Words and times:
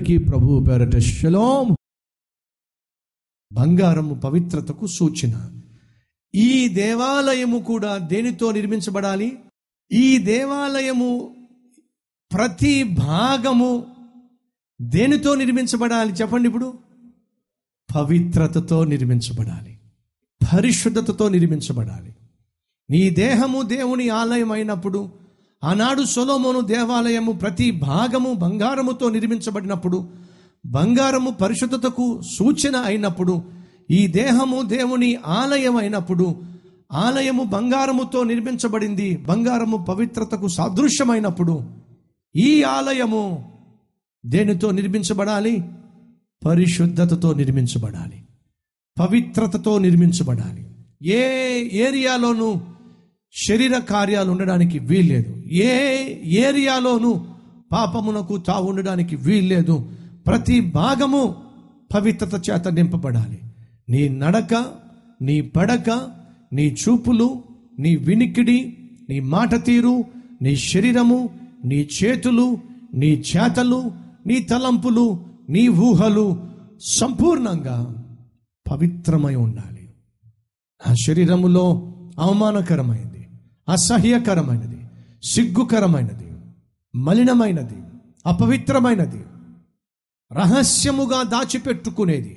అందరికీ 0.00 0.24
ప్రభు 0.24 0.64
పేరట 0.68 0.96
శలోం 0.96 1.76
బంగారము 3.52 4.14
పవిత్రతకు 4.14 4.86
సూచన. 4.86 5.60
ఈ 6.34 6.68
దేవాలయము 6.68 7.58
కూడా 7.58 7.98
దేనితో 7.98 8.52
నిర్మించబడాలి? 8.52 9.38
ఈ 9.92 10.18
దేవాలయము 10.18 11.36
ప్రతి 12.32 12.82
భాగము 12.82 13.86
దేనితో 14.82 15.34
నిర్మించబడాలి 15.34 16.12
చెప్పండి 16.12 16.48
ఇప్పుడు? 16.48 16.78
పవిత్రతతో 17.94 18.84
నిర్మించబడాలి. 18.84 19.78
పరిశుద్ధతతో 20.54 21.28
నిర్మించబడాలి. 21.28 22.14
నీ 22.90 23.10
దేహము 23.10 23.62
దేవుని 23.62 24.08
ఆలయం 24.08 24.52
అయినప్పుడు 24.52 25.29
ఆనాడు 25.64 26.04
సొలోమోను 26.04 26.60
దేవాలయము 26.60 27.32
ప్రతి 27.32 27.70
భాగము 27.70 28.32
బంగారముతో 28.32 29.10
నిర్మించబడినప్పుడు 29.10 30.08
బంగారము 30.66 31.30
పరిశుద్ధతకు 31.30 32.20
సూచన 32.38 32.76
అయినప్పుడు 32.76 33.42
ఈ 33.90 34.06
దేహము 34.06 34.62
దేవుని 34.62 35.16
ఆలయం 35.26 35.76
అయినప్పుడు 35.76 36.42
ఆలయము 36.92 37.42
బంగారముతో 37.42 38.22
నిర్మించబడింది 38.22 39.16
బంగారము 39.16 39.76
పవిత్రతకు 39.76 40.48
సాదృశ్యమైనప్పుడు 40.48 41.62
ఈ 42.36 42.62
ఆలయము 42.62 43.52
దేనితో 44.26 44.70
నిర్మించబడాలి? 44.70 45.64
పరిశుద్ధతతో 46.46 47.32
నిర్మించబడాలి. 47.32 48.24
పవిత్రతతో 49.00 49.78
నిర్మించబడాలి. 49.78 50.66
ఏ 51.02 51.28
ఏరియాలోనూ 51.88 52.54
శరీర 53.32 53.78
కార్యాలు 53.78 54.30
ఉండడానికి 54.30 54.78
వీల్లేదు. 54.78 55.36
ఏ 55.52 56.04
ఏరియాలోనూ 56.24 57.20
పాపమునకు 57.72 58.36
తావు 58.36 58.68
ఉండడానికి 58.68 59.16
వీల్లేదు. 59.16 59.90
ప్రతి 60.26 60.60
భాగము 60.60 61.34
పవిత్రత 61.94 62.50
చేత 62.50 62.68
నింపబడాలి. 62.68 63.38
నీ 63.88 64.08
నడక 64.08 64.66
నీ 65.22 65.40
పడక 65.40 66.10
నీ 66.52 66.66
చూపులు 66.66 67.42
నీ 67.78 67.96
వినికిడి 67.96 68.76
నీ 69.10 69.20
మాట 69.20 69.64
తీరు 69.64 70.04
నీ 70.42 70.56
శరీరము 70.56 71.30
నీ 71.64 71.88
చేతులు 72.04 72.58
నీ 72.94 73.06
చేతలు 73.06 73.92
నీ 74.26 74.40
తలంపులు 74.40 75.24
నీ 75.50 75.68
ఊహలు 75.68 76.48
సంపూర్ణంగా 76.86 78.04
పవిత్రమై 78.70 79.34
ఉండాలి. 79.34 79.88
ఆ 80.88 80.94
శరీరములో 81.06 81.92
అవమానకరమైంది. 82.18 83.19
అసహ్యకరమైనది 83.70 84.80
సిగ్గుకరమైనది 85.24 86.28
మలినమైనది 86.94 87.78
అపవిత్రమైనది 88.26 89.24
రహస్యముగా 90.32 91.22
దాచిపెట్టుకునేది. 91.22 92.36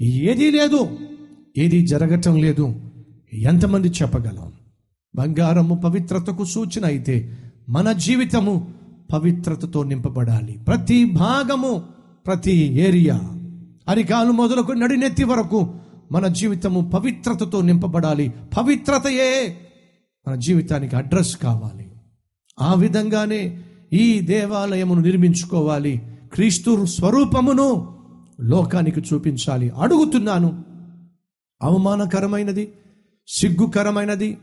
ఏదీ 0.00 0.50
లేదు 0.50 0.98
ఏది 1.58 1.86
జరగటం 1.86 2.36
లేదు. 2.36 2.74
ఎంతమంది 3.32 3.88
చెప్పగలం? 3.88 4.52
బంగారము 5.16 5.74
పవిత్రతకు 5.74 6.44
సూచన 6.44 6.84
అయితే 6.84 7.38
మన 7.68 7.92
జీవితము 7.92 8.74
పవిత్రతతో 9.12 9.82
నింపబడాలి. 9.82 10.52
ప్రతి 10.52 11.04
భాగము 11.04 11.84
ప్రతి 12.26 12.56
ఏరియా 12.56 13.20
అరికాలు 13.88 14.30
మొదలకు 14.30 14.72
నడినెత్తి 14.72 15.24
వరకు 15.24 15.74
మన 16.12 16.26
జీవితము 16.26 16.90
పవిత్రతతో 16.90 17.62
నింపబడాలి. 17.62 18.32
పవిత్రతయే! 18.58 19.60
మన 20.28 20.34
జీవితానికి 20.34 20.96
అడ్రస్ 20.96 21.36
కావాలి. 21.36 21.90
ఆ 22.60 22.74
విధంగానే 22.74 23.64
ఈ 23.92 24.20
దేవాలయమును 24.20 25.00
నిర్మించుకోవాలి. 25.00 26.02
క్రీస్తు 26.34 26.86
స్వరూపమును 26.86 27.98
లోకానికి 28.40 29.00
చూపించాలి. 29.00 29.70
అడుగుతున్నాను. 29.70 30.64
అవమానకరమైనది 31.62 32.72
సిగ్గుకరమైనది 33.28 34.38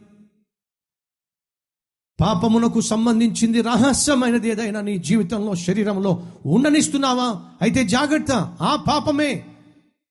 పాపమునకు 2.22 2.82
సంబంధించింది 2.82 3.62
రహస్యమైనది 3.62 4.50
ఏదైనా 4.50 4.82
నీ 4.82 4.98
జీవితంలో 4.98 5.56
శరీరంలో 5.56 6.24
ఉండనిస్తున్నావా? 6.46 7.42
అయితే 7.62 7.84
జాగ్రత్త. 7.84 8.32
ఆ 8.62 8.76
పాపమే 8.76 9.46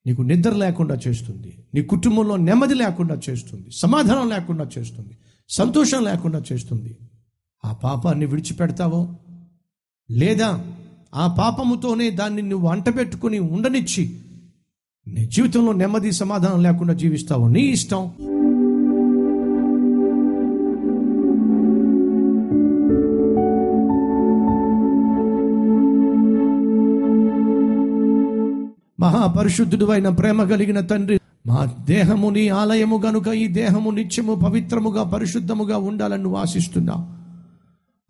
నీకు 0.07 0.23
నిద్ర 0.23 0.51
లేకుండా 0.51 0.95
చేస్తుంది. 1.09 1.59
నీ 1.75 1.83
కుటుంబంలో 1.83 2.37
నెమ్మది 2.37 2.75
లేకుండా 2.75 3.21
చేస్తుంది. 3.31 3.71
సమాధానం 3.71 4.29
లేకుండా 4.29 4.69
చేస్తుంది. 4.79 5.19
సంతోషం 5.49 6.05
లేకుండా 6.05 6.43
చేస్తుంది. 6.53 6.97
ఆ 7.65 7.73
పాపాన్ని 7.73 8.27
విడిచిపెడతావో? 8.27 9.09
లేదా 10.11 10.65
ఆ 11.15 11.37
పాపముతోనే 11.39 12.11
దాన్ని 12.11 12.43
నువ్వు 12.43 12.69
అంటబెట్టుకుని 12.69 13.39
ఉండనిచ్చి 13.39 14.17
నీ 15.09 15.27
జీవితంలో 15.27 15.73
నెమ్మది 15.73 16.13
సమాధానం 16.13 16.63
లేకుండా 16.63 16.93
జీవిస్తావో? 16.93 17.49
నీ 17.49 17.61
ఇష్టం. 17.61 18.13
మహాపరిశుద్ధుడు 29.01 29.85
అయిన 29.85 30.09
ప్రేమ 30.09 30.45
కలిగిన 30.45 30.81
తండ్రి 30.81 31.21
మా 31.47 31.69
దేహము 31.81 32.31
నీ 32.31 32.49
ఆలయము 32.49 33.03
గనుక 33.07 33.29
ఈ 33.29 33.47
దేహము 33.47 33.91
నిత్యము 33.91 34.35
పవిత్రముగా 34.35 35.03
పరిశుద్ధముగా 35.03 35.77
ఉండాలని 35.79 36.23
నువ్వు 36.23 36.39
ఆశిస్తున్నావు 36.39 37.17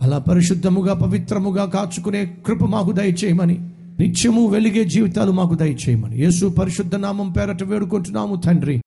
అలా 0.02 0.18
పరిశుద్ధముగా 0.18 0.94
పవిత్రముగా 0.94 1.64
కాచుకునే 1.64 2.36
కృప 2.46 2.64
మాకు 2.64 2.92
దయచేయమని 2.92 3.70
నిత్యము 4.00 4.46
వెలిగే 4.46 4.84
జీవితాలు 4.84 5.32
మాకు 5.32 5.54
దయచేయమని. 5.54 6.18
యేసు 6.18 6.46
పరిశుద్ధ 6.46 6.96
నామం 6.96 7.32
పేరట 7.32 7.62
వేడుకుంటున్నాము 7.62 8.36
తండ్రి. 8.36 8.82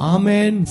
ఆమెన్. 0.00 0.66